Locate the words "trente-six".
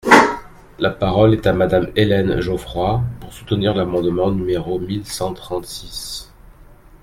5.31-6.33